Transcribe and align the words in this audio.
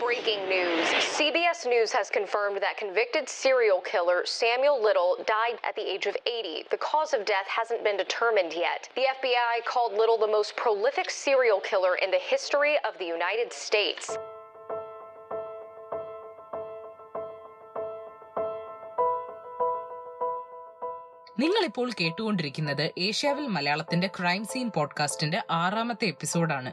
Breaking 0.00 0.48
news. 0.48 0.86
CBS 1.16 1.66
News 1.66 1.92
has 1.92 2.08
confirmed 2.10 2.60
that 2.62 2.76
convicted 2.76 3.28
serial 3.28 3.80
killer 3.80 4.22
Samuel 4.24 4.80
Little 4.82 5.16
died 5.26 5.58
at 5.64 5.74
the 5.74 5.82
age 5.82 6.06
of 6.06 6.16
80. 6.26 6.66
The 6.70 6.76
cause 6.76 7.12
of 7.12 7.24
death 7.24 7.48
hasn't 7.48 7.82
been 7.84 7.96
determined 7.96 8.52
yet. 8.54 8.88
The 8.94 9.06
FBI 9.16 9.64
called 9.64 9.92
Little 9.94 10.18
the 10.18 10.26
most 10.26 10.56
prolific 10.56 11.10
serial 11.10 11.60
killer 11.60 11.96
in 11.96 12.10
the 12.10 12.18
history 12.18 12.76
of 12.84 12.96
the 12.98 13.04
United 13.04 13.52
States. 13.52 14.16
നിങ്ങളിപ്പോൾ 21.38 21.88
കേട്ടുകൊണ്ടിരിക്കുന്നത് 22.00 22.92
ഏഷ്യാവിൽ 22.98 23.46
മലയാളത്തിന്റെ 23.46 24.08
crime 24.18 24.44
scene 24.44 24.68
പോഡ്കാസ്റ്റിന്റെ 24.68 25.40
ആറാമത്തെ 25.48 26.06
എപ്പിസോഡാണ് 26.06 26.70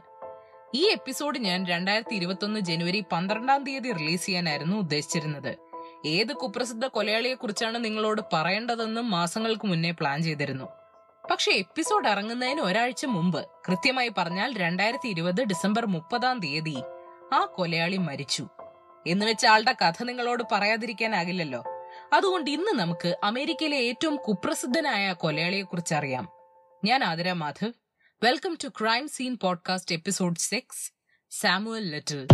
ഈ 0.74 0.88
episode 0.88 1.38
ഞാൻ 1.38 1.66
രണ്ടായിരത്തി 1.66 2.14
ഇരുപത്തൊന്ന് 2.14 2.60
ജനുവരി 2.60 3.04
പന്ത്രണ്ടാം 3.12 3.64
തീയതി 3.64 3.92
റിലീസ് 3.92 4.26
ചെയ്യാനായിരുന്നു 4.26 4.76
ഉദ്ദേശിച്ചിരുന്നത്. 4.76 5.56
ഏത് 6.06 6.32
കുപ്രസിദ്ധ 6.32 6.86
കൊലയാളിയെ 6.86 7.34
കുറിച്ചാണ് 7.34 7.84
നിങ്ങളോട് 7.84 8.22
പറയേണ്ടതെന്നും 8.32 9.10
മാസങ്ങൾക്ക് 9.10 9.66
മുന്നേ 9.66 9.90
പ്ലാൻ 9.90 10.22
ചെയ്തിരുന്നു. 10.22 10.64
പക്ഷെ 11.30 11.52
എപ്പിസോഡ് 11.52 12.08
ഇറങ്ങുന്നതിന് 12.08 12.60
ഒരാഴ്ച 12.60 13.06
മുമ്പ് 13.06 13.46
കൃത്യമായി 13.68 14.10
പറഞ്ഞാൽ 14.18 14.56
രണ്ടായിരത്തി 14.56 15.08
ഇരുപത് 15.08 15.44
ഡിസംബർ 15.44 15.86
മുപ്പതാം 15.86 16.38
തീയതി 16.38 16.76
ആ 17.32 17.44
കൊലയാളി 17.44 17.96
മരിച്ചു. 17.96 18.48
എന്ന് 19.06 19.26
വെച്ച 19.26 19.46
ആളുടെ 19.46 19.72
കഥ 19.72 20.02
നിങ്ങളോട് 20.02 20.42
പറയാതിരിക്കാനാകില്ലല്ലോ. 20.52 21.64
അതുകൊണ്ട് 22.12 22.50
ഇന്ന് 22.50 22.78
നമുക്ക് 22.78 23.16
അമേരിക്കയിലെ 23.24 23.76
ഏറ്റവും 23.76 24.16
കുപ്രസിദ്ധനായ 24.16 25.12
കൊലയാളിയെ 25.12 25.62
കുറിച്ച് 25.62 25.94
അറിയാം 25.94 26.28
ഞാൻ 26.84 27.04
Athira 27.04 27.32
Madhav. 27.32 27.72
Welcome 28.22 28.56
to 28.58 28.70
Crime 28.70 29.08
Scene 29.08 29.36
Podcast, 29.36 29.92
Episode 29.92 30.38
6 30.38 30.90
Samuel 31.28 31.82
Little. 31.82 32.26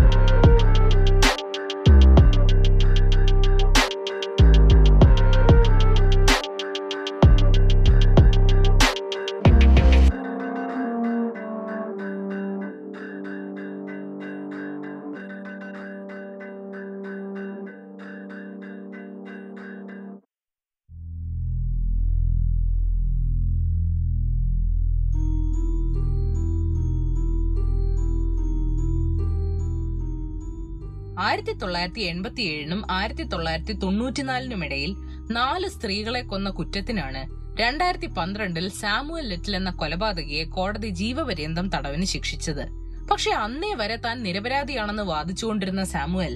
ആയിരത്തി 31.25 31.53
തൊള്ളായിരത്തി 31.53 32.03
എൺപത്തി 32.11 32.43
ഏഴിനും 32.53 32.81
ആയിരത്തി 32.91 33.23
തൊള്ളായിരത്തി 33.23 33.75
തൊണ്ണൂറ്റിനാലിനും 33.83 34.63
ഇടയിൽ 34.67 34.93
നാല് 35.37 35.69
സ്ത്രീകളെ 35.75 36.23
കൊന്ന 36.31 36.49
കുറ്റത്തിനാണ് 36.51 37.23
രണ്ടായിരത്തി 37.61 38.09
പന്ത്രണ്ടിൽ 38.19 38.67
സാമുവൽ 38.83 39.25
ലിറ്റിൽ 39.33 39.55
എന്ന 39.57 39.71
കൊലപാതകയെ 39.81 40.45
കോടതി 40.57 40.91
ജീവപര്യന്തം 41.01 41.67
തടവിന് 41.75 42.05
ശിക്ഷിച്ചത്. 42.05 42.65
പക്ഷെ 43.11 43.31
അന്നേ 43.45 43.73
വരെ 43.81 43.97
താൻ 43.97 44.17
നിരപരാധിയാണെന്ന് 44.27 45.05
വാദിച്ചുകൊണ്ടിരുന്ന 45.13 45.85
സാമുവൽ 45.95 46.35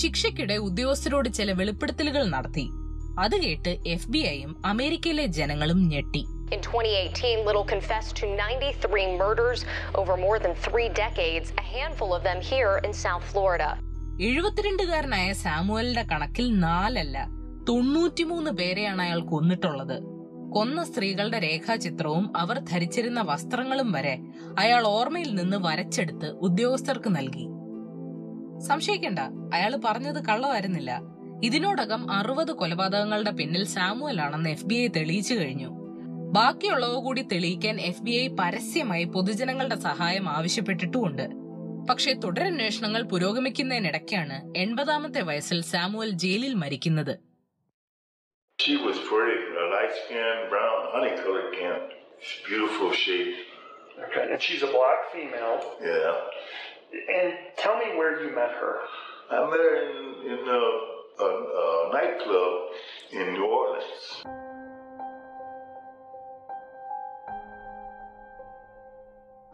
ശിക്ഷയ്ക്കിടെ 0.00 0.56
ഉദ്യോഗസ്ഥരോട് 0.68 1.28
ചില 1.38 1.52
വെളിപ്പെടുത്തലുകൾ 1.52 2.24
നടത്തി. 2.36 2.66
അത് 3.24 3.36
കേട്ട് 3.44 3.74
എഫ് 3.94 4.10
ബി 4.14 4.22
ഐയും 4.36 4.54
അമേരിക്കയിലെ 4.72 5.26
ജനങ്ങളും 5.40 5.82
ഞെട്ടി. 5.92 6.24
In 6.54 6.60
2018, 6.66 7.38
Little 7.46 7.64
confessed 7.70 8.12
to 8.18 8.26
93 8.40 9.06
murders 9.20 9.60
over 10.00 10.14
more 10.26 10.36
than 10.44 10.52
three 10.66 10.88
decades, 11.04 11.48
a 11.62 11.66
handful 11.76 12.12
of 12.18 12.22
them 12.28 12.40
here 12.50 12.74
in 12.86 12.92
South 13.04 13.26
Florida. 13.32 13.70
എഴുപത്തിരണ്ടുകാരനായ 14.20 15.32
സാമുവലിന്റെ 15.32 16.02
കണക്കിൽ 16.02 16.58
നാലല്ല 16.58 17.28
തൊണ്ണൂറ്റിമൂന്ന് 17.68 18.50
പേരെയാണ് 18.50 19.02
അയാൾ 19.02 19.20
കൊന്നിട്ടുള്ളത്. 19.20 20.00
കൊന്ന 20.52 20.84
സ്ത്രീകളുടെ 20.84 21.38
രേഖാചിത്രവും 21.38 22.36
അവർ 22.36 22.58
ധരിച്ചിരുന്ന 22.58 23.20
വസ്ത്രങ്ങളും 23.20 23.92
വരെ 23.92 24.18
അയാൾ 24.58 24.86
ഓർമ്മയിൽ 24.86 25.34
നിന്ന് 25.34 25.56
വരച്ചെടുത്ത് 25.56 26.26
ഉദ്യോഗസ്ഥർക്ക് 26.26 27.16
നൽകി. 27.16 27.46
സംശയിക്കണ്ട 28.66 29.18
അയാൾ 29.54 29.80
പറഞ്ഞത് 29.84 30.24
കള്ളമായിരുന്നില്ല. 30.24 31.00
ഇതിനോടകം 31.44 32.10
അറുപത് 32.10 32.52
കൊലപാതകങ്ങളുടെ 32.52 33.30
പിന്നിൽ 33.30 33.64
സാമുവൽ 33.64 34.20
ആണെന്ന് 34.20 34.50
എഫ് 34.50 34.66
ബി 34.66 34.74
ഐ 34.74 34.88
തെളിയിച്ചു 34.88 35.34
കഴിഞ്ഞു. 35.34 35.70
ബാക്കിയുള്ളവ 36.32 36.94
കൂടി 36.94 37.22
തെളിയിക്കാൻ 37.22 37.80
എഫ് 37.80 38.02
ബി 38.02 38.10
ഐ 38.10 38.28
പരസ്യമായി 38.28 39.04
പൊതുജനങ്ങളുടെ 39.04 39.78
സഹായം 39.80 40.28
ആവശ്യപ്പെട്ടിട്ടുമുണ്ട്. 40.28 41.45
പക്ഷേ 41.90 42.12
തുടരന്വേഷണങ്ങൾ 42.24 43.02
പുരോഗമിക്കുന്നതിനിടയ്ക്കാണ് 43.12 44.36
എൺപതാമത്തെ 44.64 45.22
വയസ്സിൽ 45.30 45.60
സാമുവൽ 45.74 46.12
ജയിലിൽ 46.24 46.54
മരിക്കുന്നത് 46.64 47.14
She 48.58 48.74
was 48.78 48.98
pretty, 49.08 49.40
a 49.62 49.66
light 49.72 49.92
skinned, 49.96 50.44
brown, 50.52 50.78
honey 50.92 51.10
colored 51.22 51.50
kin. 51.56 51.74
Beautiful 52.46 52.90
shape. 52.92 53.34
Okay, 54.04 54.32
and 54.32 54.40
she's 54.40 54.62
a 54.62 54.70
black 54.76 55.00
female. 55.12 55.58
Yeah. 55.82 56.14
And 57.16 57.28
tell 57.56 57.76
me 57.76 57.88
where 57.98 58.14
you 58.22 58.30
met 58.34 58.52
her. 58.62 58.74
I 59.30 59.44
met 59.52 59.60
her 59.66 59.74
in, 59.82 59.98
in 60.32 60.40
a, 60.58 60.62
a, 61.26 61.28
a 61.62 61.66
nightclub 61.92 62.54
in 63.12 63.34
New 63.34 63.46
Orleans. 63.58 64.00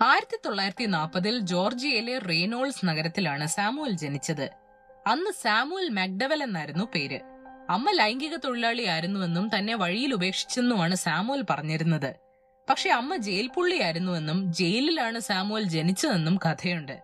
ആയിരത്തി 0.04 0.38
തൊള്ളായിരത്തി 0.44 0.84
നാൽപ്പതിൽ 0.84 1.38
ജോർജിയയിലെ 1.38 2.18
റേനോൾസ് 2.18 2.86
നഗരത്തിലാണ് 2.86 3.46
Samuel 3.46 3.90
ജനിച്ചത്. 3.90 4.50
അന്ന് 5.06 5.30
Samuel 5.30 5.88
McDowell 5.88 6.42
എന്നായിരുന്നു 6.42 6.84
പേര്. 6.94 7.20
അമ്മ 7.70 7.90
ലൈംഗിക 7.90 8.36
തൊഴിലാളിയായിരുന്നുവെന്നും 8.36 9.50
തന്നെ 9.58 9.74
വഴിയിൽ 9.74 10.14
ഉപേക്ഷിച്ചെന്നുമാണ് 10.14 10.94
സാമുവൽ 10.94 11.44
പറഞ്ഞിരുന്നത്. 11.50 12.16
പക്ഷെ 12.70 12.90
അമ്മ 12.90 13.16
ജയിൽ 13.16 13.46
പുള്ളിയായിരുന്നുവെന്നും 13.46 14.52
ജയിലിലാണ് 14.52 15.18
സാമുവൽ 15.18 15.62
ജനിച്ചതെന്നും 15.62 16.36
കഥയുണ്ട്. 16.36 17.02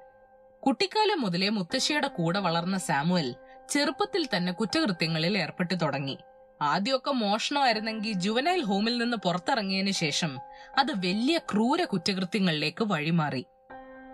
കുട്ടിക്കാലം 0.66 1.20
മുതലേ 1.20 1.48
മുത്തശ്ശിയുടെ 1.48 2.08
കൂടെ 2.08 2.38
വളർന്ന 2.38 2.78
സാമുവൽ 2.78 3.34
ചെറുപ്പത്തിൽ 3.70 4.28
തന്നെ 4.36 4.52
കുറ്റകൃത്യങ്ങളിൽ 4.52 5.38
ഏർപ്പെട്ടു 5.38 5.74
തുടങ്ങി. 5.74 6.18
ആദ്യമൊക്കെ 6.62 7.10
മോഷണമായിരുന്നെങ്കിൽ 7.10 8.12
ജുവനൈൽ 8.12 8.62
ഹോമിൽ 8.62 8.98
നിന്ന് 8.98 9.16
പുറത്തിറങ്ങിയതിനു 9.16 9.90
ശേഷം 9.90 10.38
അത് 10.78 10.92
വലിയ 10.92 11.38
ക്രൂര 11.38 11.84
കുറ്റകൃത്യങ്ങളിലേക്ക് 11.84 12.84
വഴിമാറി. 12.84 13.46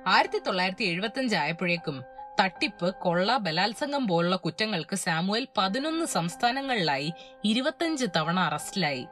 ആയിരത്തി 0.06 0.38
തൊള്ളായിരത്തി 0.38 0.84
എഴുപത്തി 0.84 1.34
ആയപ്പോഴേക്കും 1.34 2.03
തട്ടിപ്പ് 2.41 2.94
കൊള്ള 2.94 3.37
ബലാത്സംഗം 3.37 4.06
പോലുള്ള 4.06 4.37
കുറ്റങ്ങൾക്ക് 4.37 4.97
സാമുവൽ 4.97 5.47
പതിനൊന്ന് 5.56 6.06
സംസ്ഥാനങ്ങളിലായി 6.06 7.12
ഇരുപത്തിയഞ്ച് 7.44 8.06
തവണ 8.16 8.41
അറസ്റ്റിലായി. 8.41 9.06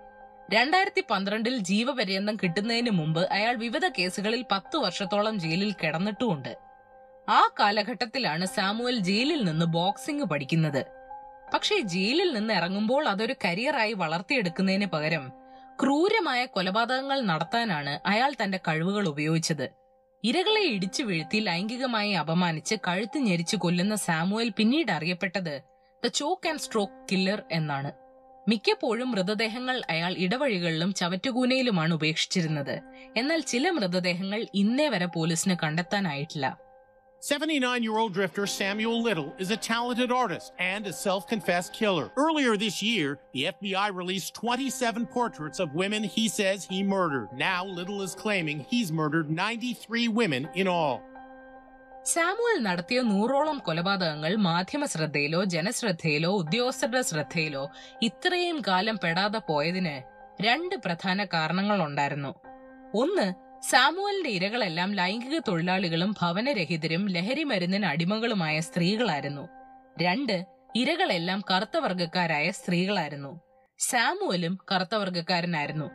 രണ്ടായിരത്തി 0.53 1.05
പന്ത്രണ്ടിൽ 1.11 1.57
ജീവപര്യന്തം 1.57 2.37
കിട്ടുന്നതിന് 2.37 2.91
മുമ്പ് 2.91 3.29
അയാൾ 3.31 3.55
വിവിധ 3.57 3.89
കേസുകളിൽ 3.89 4.45
പത്തു 4.53 4.79
വർഷത്തോളം 4.79 5.41
ജയിലിൽ 5.41 5.73
കിടന്നിട്ടുമുണ്ട്. 5.73 6.59
ആ 7.29 7.51
കാലഘട്ടത്തിലാണ് 7.61 8.47
സാമുവൽ 8.47 8.99
ജയിലിൽ 8.99 9.45
നിന്ന് 9.45 9.67
ബോക്സിംഗ് 9.67 10.25
പഠിക്കുന്നത്. 10.25 11.02
പക്ഷേ 11.53 11.81
ജയിലിൽ 11.81 12.33
നിന്ന് 12.33 12.55
ഇറങ്ങുമ്പോൾ 12.55 13.09
അതൊരു 13.09 13.35
കരിയറായി 13.45 13.93
വളർത്തിയെടുക്കുന്നതിന് 13.93 14.87
പകരം 14.87 15.33
ക്രൂരമായ 15.83 16.45
കൊലപാതകങ്ങൾ 16.45 17.21
നടത്താനാണ് 17.21 18.09
അയാൾ 18.09 18.33
തന്റെ 18.43 18.61
കഴിവുകൾ 18.69 19.09
ഉപയോഗിച്ചത്. 19.09 19.67
ഇരകളെ 20.25 20.61
ഇടിച്ചു 20.61 21.03
വീഴ്ത്തി 21.03 21.39
ലൈംഗികമായി 21.39 22.13
അപമാനിച്ച് 22.13 22.75
കഴുത്ത് 22.89 23.19
ഞെരിച്ചു 23.19 23.57
കൊല്ലുന്ന 23.57 23.95
സാമുവൽ 23.95 24.49
പിന്നീട് 24.49 24.93
അറിയപ്പെട്ടത് 24.93 25.63
the 26.05 26.07
choke 26.07 26.49
and 26.49 26.61
stroke 26.61 27.09
killer 27.13 27.43
എന്നാണ്. 27.53 27.93
മിക്കപ്പോഴും 28.49 29.11
മൃതദേഹങ്ങൾ 29.11 29.83
അയാൾ 29.91 30.15
ഇടവഴികളിലും 30.19 30.95
ചവറ്റുകൂനയിലുമാണ് 30.95 31.95
ഉപേക്ഷിച്ചിരുന്നത്. 31.95 32.83
എന്നാൽ 33.17 33.41
ചില 33.41 33.71
മൃതദേഹങ്ങൾ 33.71 34.47
ഇന്നേ 34.55 34.89
വരെ 34.89 35.07
പോലീസിന് 35.07 35.57
കണ്ടെത്താനായിട്ടില്ല. 35.63 36.72
79 37.23 37.85
year 37.85 37.99
old 37.99 38.13
drifter 38.13 38.49
Samuel 38.49 39.01
Little 39.01 39.33
is 39.39 39.53
a 39.53 39.57
talented 39.57 40.11
artist 40.13 40.53
and 40.59 40.85
a 40.85 40.93
self 40.93 41.25
confessed 41.25 41.73
killer. 41.73 42.11
Earlier 42.17 42.57
this 42.57 42.83
year, 42.83 43.21
the 43.33 43.45
FBI 43.47 43.95
released 43.95 44.35
27 44.35 45.07
portraits 45.07 45.61
of 45.61 45.73
women 45.73 46.03
he 46.03 46.29
says 46.29 46.65
he 46.65 46.83
murdered. 46.85 47.29
Now, 47.33 47.65
Little 47.65 48.03
is 48.03 48.17
claiming 48.17 48.67
he's 48.69 48.91
murdered 48.93 49.31
93 49.31 50.09
women 50.11 50.49
in 50.57 50.67
all. 50.69 50.97
Samuel 52.13 52.57
നടത്തിയ 52.67 53.01
നൂറോളം 53.11 53.59
കൊലപാതകങ്ങൾ 53.67 54.33
മാധ്യമ 54.47 54.85
ശ്രദ്ധയിലോ 54.93 55.41
ജനശ്രദ്ധയിലോ 55.55 56.31
ഉദ്യോഗസ്ഥരുടെ 56.41 57.03
ശ്രദ്ധയിലോ 57.11 57.63
ഇത്രയും 58.07 58.59
കാലം 58.69 58.97
പെടാതെ 59.05 59.41
പോയതിന് 59.51 59.95
രണ്ട് 60.47 60.75
പ്രധാന 60.87 61.27
കാരണങ്ങളുണ്ടായിരുന്നു 61.35 62.33
ഒന്ന് 62.95 63.27
സാമുവലിന്റെ 63.69 64.31
ഇരകളെല്ലാം 64.31 64.95
ലൈംഗിക 64.95 65.39
തൊഴിലാളികളും 65.39 66.15
ഭവനരഹിതരും 66.21 67.09
ലഹരി 67.09 67.45
മരുന്നിന് 67.45 67.87
അടിമകളുമായ 67.87 68.61
സ്ത്രീകളായിരുന്നു. 68.61 69.49
രണ്ട് 70.03 70.47
ഇരകളെല്ലാം 70.77 71.43
കറുത്ത 71.51 71.77
വർഗക്കാരായ 71.77 72.51
സ്ത്രീകളായിരുന്നു. 72.51 73.41
സാമുവലും 73.79 74.59
കറുത്ത 74.73 74.95
വർഗക്കാരനായിരുന്നു 74.95 75.91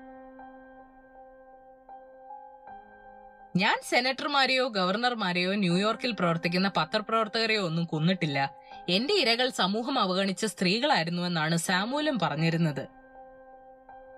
ഞാൻ 3.56 3.78
സെനറ്റർമാരെയോ 3.90 4.68
ഗവർണർമാരെയോ 4.68 5.56
ന്യൂയോർക്കിൽ 5.56 6.12
പ്രവർത്തിക്കുന്ന 6.12 6.72
പത്രപ്രവർത്തകരെയോ 6.78 7.66
ഒന്നും 7.66 7.86
കൊന്നിട്ടില്ല. 7.86 8.50
എന്റെ 8.90 9.14
ഇരകൾ 9.14 9.50
സമൂഹം 9.50 10.00
അവഗണിച്ച 10.00 10.46
സ്ത്രീകളായിരുന്നുവെന്നാണ് 10.46 11.58
സാമുവലും 11.58 12.20
പറഞ്ഞിരുന്നത്. 12.20 12.97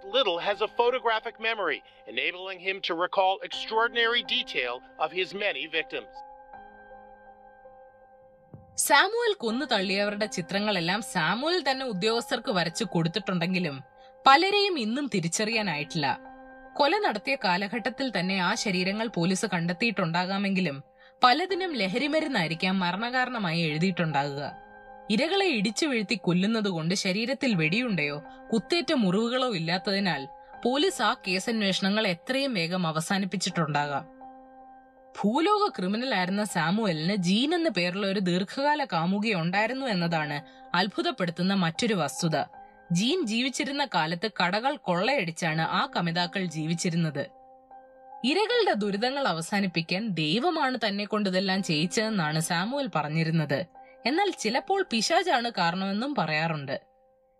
Little 0.09 0.39
has 0.39 0.61
a 0.61 0.67
photographic 0.69 1.39
memory, 1.39 1.79
enabling 2.07 2.59
him 2.59 2.81
to 2.81 2.93
recall 2.95 3.39
extraordinary 3.41 4.23
detail 4.25 4.75
of 4.99 5.11
his 5.11 5.29
many 5.35 5.65
victims. 5.69 6.11
Samuel 8.77 9.31
കൊന്നു 9.33 9.65
തള്ളിയവരുടെ 9.65 10.27
ചിത്രങ്ങളെല്ലാം 10.27 11.01
സാമുവൽ 11.05 11.57
തന്നെ 11.61 11.85
ഉദ്യോഗസ്ഥർക്ക് 11.85 12.51
വരച്ചു 12.51 12.85
കൊടുത്തിട്ടുണ്ടെങ്കിലും 12.85 13.75
പലരെയും 14.25 14.75
ഇന്നും 14.79 15.05
തിരിച്ചറിയാനായിട്ടില്ല 15.07 16.05
കൊല 16.75 16.99
നടത്തിയ 16.99 17.35
കാലഘട്ടത്തിൽ 17.43 18.07
തന്നെ 18.09 18.37
ആ 18.39 18.51
ശരീരങ്ങൾ 18.63 19.07
പോലീസ് 19.17 19.47
കണ്ടെത്തിയിട്ടുണ്ടാകാമെങ്കിലും 19.53 20.77
പലതിനും 21.21 21.73
ലഹരിമരുന്നായിരിക്കാം 21.73 22.75
മരണകാരണമായി 22.79 23.61
എഴുതിയിട്ടുണ്ടാകുക 23.69 24.43
ഇരകളെ 25.11 25.47
ഇടിച്ചു 25.47 25.85
വീഴ്ത്തി 25.85 26.15
കൊല്ലുന്നതുകൊണ്ട് 26.15 26.95
ശരീരത്തിൽ 26.95 27.55
വെടിയുണ്ടയോ? 27.55 28.23
കുത്തേറ്റ 28.53 28.93
മുറിവുകളോ 28.93 29.55
ഇല്ലാത്തതിനാൽ 29.55 30.27
പോലീസ് 30.65 31.01
ആ 31.01 31.13
കേസന്വേഷണങ്ങൾ 31.13 32.07
എത്രയും 32.07 32.53
വേഗം 32.53 32.87
അവസാനിപ്പിച്ചിട്ടുണ്ടാകാം. 32.87 34.05
ഭൂലോക 35.21 35.71
ക്രിമിനൽ 35.79 36.15
ആയിരുന്ന 36.15 36.43
സാമുവലിന് 36.43 37.15
ജീൻ 37.15 37.55
എന്ന 37.55 37.69
പേരുള്ള 37.69 38.07
ഒരു 38.07 38.19
ദീർഘകാല 38.19 38.85
കാമുകി 38.85 39.33
ഉണ്ടായിരുന്നു 39.33 39.85
എന്നതാണ് 39.85 40.37
അത്ഭുതപ്പെടുത്തുന്ന 40.75 41.53
മറ്റൊരു 41.53 41.93
വസ്തുത. 41.93 42.37
ജീൻ 42.91 43.25
ജീവിച്ചിരുന്ന 43.25 43.85
കാലത്ത് 43.85 44.31
കടകൾ 44.43 44.75
കൊള്ളയടിച്ചാണ് 44.75 45.61
ആ 45.61 45.87
കമിതാക്കൾ 45.95 46.45
ജീവിച്ചിരുന്നത്. 46.45 47.25
ഇരകളുടെ 48.25 48.73
ദുരിതങ്ങൾ 48.73 49.27
അവസാനിപ്പിക്കാൻ 49.27 50.07
ദൈവമാണ് 50.07 50.77
തന്നെ 50.87 51.05
കൊണ്ടിതെല്ലാം 51.05 51.63
ചെയ്യിച്ചതെന്നാണ് 51.63 52.39
സാമുവൽ 52.39 52.89
പറഞ്ഞിരുന്നത്. 52.95 53.78
എന്നാൽ 54.09 54.29
ചിലപ്പോൾ 54.39 54.85
പിശാജാണ് 54.91 55.49
കാരണമെന്നും 55.57 56.15
പറയാറുണ്ട്. 56.15 56.75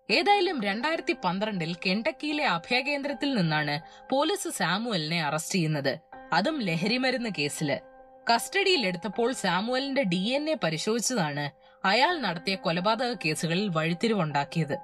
ഏതായാലും 0.09 0.57
രണ്ടായിരത്തി 0.63 1.15
പന്ത്രണ്ടിൽ 1.23 1.75
കെണ്ടക്കിയിലെ 1.75 2.45
അഭയകേന്ദ്രത്തിൽ 2.45 3.33
നിന്നാണ് 3.33 3.75
പോലീസ് 4.11 4.49
സാമുവലിനെ 4.49 5.19
അറസ്റ്റ് 5.23 5.55
ചെയ്യുന്നത്. 5.55 5.93
അതും 6.33 6.57
ലഹരിമരുന്ന് 6.61 7.29
കേസിൽ. 7.37 7.79
കസ്റ്റഡിയിലെടുത്തപ്പോൾ 8.31 9.31
സാമുവലിന്റെ 9.33 10.03
ഡി 10.03 10.21
എൻ 10.37 10.49
എ 10.49 10.55
പരിശോധിച്ചതാണ് 10.63 11.45
അയാൾ 11.85 12.17
നടത്തിയ 12.19 12.55
കൊലപാതക 12.55 13.13
കേസുകളിൽ 13.25 13.67
വഴിത്തിരിവുണ്ടാക്കിയത്. 13.67 14.77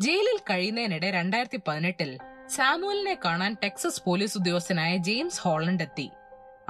ജയിലിൽ 0.00 0.38
കഴിയുന്നതിനിടെ 0.50 1.10
രണ്ടായിരത്തി 1.10 1.60
പതിനെട്ടിൽ 1.68 2.18
സാമുവലിനെ 2.48 3.18
കാണാൻ 3.24 3.56
ടെക്സസ് 3.64 4.02
പോലീസ് 4.06 4.38
ഉദ്യോഗസ്ഥനായ 4.38 4.96
ജെയിംസ് 4.96 5.40
ഹോളണ്ട് 5.40 5.82
എത്തി. 5.82 6.10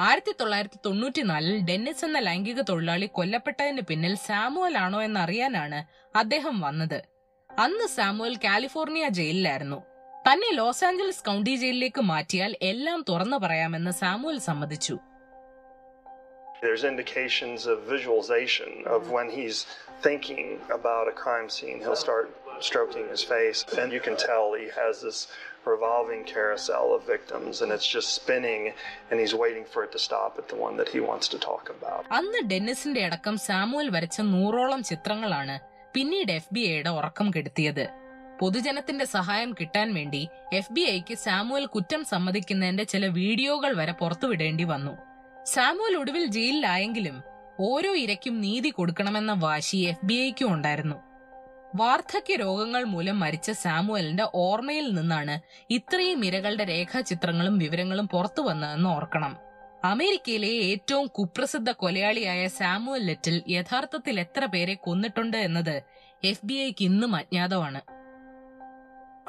ആയിരത്തി 0.04 0.32
തൊള്ളായിരത്തി 0.40 0.78
തൊണ്ണൂറ്റിനാലിൽ 0.86 1.54
ഡെന്നിസ് 1.68 2.04
എന്ന 2.04 2.18
ലൈംഗിക 2.18 2.60
തൊഴിലാളി 2.60 3.06
കൊല്ലപ്പെട്ടതിന് 3.18 3.82
പിന്നിൽ 3.90 4.14
സാമുവൽ 4.26 4.74
ആണോ 4.78 4.98
എന്നറിയാനാണ് 5.02 5.78
അദ്ദേഹം 6.22 6.56
വന്നത്. 6.60 6.98
അന്ന് 7.50 7.86
സാമുവൽ 7.96 8.34
കാലിഫോർണിയ 8.44 9.08
ജയിലിലായിരുന്നു. 9.18 9.78
തന്നെ 10.26 10.50
ലോസ് 10.58 10.84
ആഞ്ചലസ് 10.84 11.24
കൗണ്ടി 11.24 11.54
ജയിലിലേക്ക് 11.62 12.02
മാറ്റിയാൽ 12.12 12.54
എല്ലാം 12.70 13.02
തുറന്നു 13.10 13.38
പറയാമെന്ന് 13.44 13.94
സാമുവൽ 14.02 14.38
സമ്മതിച്ചു. 14.48 14.96
There's 16.64 16.84
indications 16.92 17.60
of 17.72 17.78
visualization 17.94 18.70
of 18.94 19.00
when 19.16 19.28
he's 19.36 19.58
thinking 20.06 20.46
about 20.78 21.06
a 21.12 21.16
crime 21.22 21.48
scene, 21.56 21.78
he'll 21.82 22.02
start 22.04 22.28
stroking 22.68 23.06
his 23.14 23.22
face, 23.32 23.60
and 23.80 23.88
you 23.96 24.00
can 24.06 24.16
tell 24.28 24.44
he 24.62 24.68
has 24.78 24.94
this 25.06 25.18
revolving 25.74 26.22
carousel 26.34 26.86
of 26.96 27.00
victims, 27.14 27.54
and 27.62 27.70
it's 27.76 27.88
just 27.96 28.08
spinning, 28.20 28.62
and 29.08 29.16
he's 29.20 29.34
waiting 29.44 29.64
for 29.72 29.80
it 29.84 29.92
to 29.96 30.00
stop 30.08 30.32
at 30.40 30.46
the 30.52 30.58
one 30.66 30.74
that 30.80 30.90
he 30.94 31.00
wants 31.10 31.28
to 31.34 31.38
talk 31.48 31.64
about. 31.76 32.02
അന്ന് 32.18 32.40
ഡെന്നിസിന്റെ 32.52 33.04
അടക്കം 33.04 33.36
Samuel 33.48 33.88
വരച്ച 33.96 34.20
നൂറോളം 34.34 34.82
ചിത്രങ്ങളാണ് 34.82 35.56
പിന്നീട് 35.94 36.32
F 36.32 36.52
B 36.52 36.60
ഐയുടെ 36.72 36.90
ഉറക്കം 36.98 37.30
കെടുത്തിയത്. 37.36 37.84
പൊതുജനത്തിന്റെ 38.40 39.04
സഹായം 39.04 39.50
കിട്ടാൻ 39.60 39.94
വേണ്ടി 39.94 40.28
എഫ് 40.52 40.72
ബി 40.72 40.82
ഐക്ക് 40.96 41.14
സാമുവൽ 41.14 41.66
കുറ്റം 41.66 42.04
സമ്മതിക്കുന്നതിന്റെ 42.04 42.84
ചില 42.84 43.06
വീഡിയോകൾ 43.20 43.72
വരെ 43.80 43.92
പുറത്തുവിടേണ്ടി 43.92 44.64
വന്നു. 44.64 44.94
സാമുവൽ 45.54 45.94
ഒടുവിൽ 45.96 46.24
ജയിലിലായെങ്കിലും 46.36 47.16
ഓരോ 47.60 47.90
ഇരയ്ക്കും 48.04 48.40
നീതി 48.40 48.70
കൊടുക്കണമെന്ന 48.70 49.32
വാശി 49.32 49.78
എഫ് 49.90 50.06
ബി 50.06 50.16
ഐക്കും 50.28 50.52
ഉണ്ടായിരുന്നു. 50.54 50.98
വാർദ്ധക്യ 51.74 52.36
രോഗങ്ങൾ 52.36 52.84
മൂലം 52.84 53.20
മരിച്ച 53.20 53.50
സാമുവലിന്റെ 53.50 54.26
ഓർമ്മയിൽ 54.34 54.88
നിന്നാണ് 54.88 55.40
ഇത്രയും 55.70 56.24
ഇരകളുടെ 56.24 56.68
രേഖാചിത്രങ്ങളും 56.68 57.58
വിവരങ്ങളും 57.58 58.08
പുറത്തു 58.08 58.42
വന്നതെന്ന് 58.42 58.90
ഓർക്കണം. 58.90 59.36
അമേരിക്കയിലെ 59.84 60.48
ഏറ്റവും 60.48 61.06
കുപ്രസിദ്ധ 61.06 61.70
കൊലയാളിയായ 61.70 62.48
സാമുവൽ 62.48 63.02
ലെറ്റിൽ 63.02 63.42
യഥാർത്ഥത്തിൽ 63.48 64.20
എത്ര 64.20 64.44
പേരെ 64.44 64.74
കൊന്നിട്ടുണ്ട് 64.74 65.36
എന്നത് 65.36 65.82
എഫ് 66.24 66.46
ബി 66.46 66.54
ഐക്ക് 66.54 66.84
ഇന്നും 66.84 67.16
അജ്ഞാതമാണ്. 67.16 67.80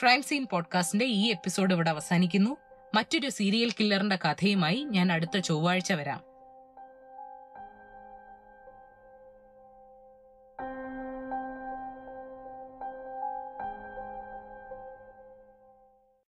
ക്രൈം 0.02 0.24
സീൻ 0.24 0.48
പോഡ്കാസ്റ്റിന്റെ 0.52 1.06
ഈ 1.06 1.30
എപ്പിസോഡ് 1.30 1.74
ഇവിടെ 1.74 1.90
അവസാനിക്കുന്നു. 1.90 2.58
മറ്റൊരു 2.96 3.30
സീരിയൽ 3.30 3.72
കില്ലറിന്റെ 3.72 4.16
കഥയുമായി 4.16 4.84
ഞാൻ 4.90 5.12
അടുത്ത 5.12 5.38
ചൊവ്വാഴ്ച 5.38 5.94
വരാം. 5.94 6.27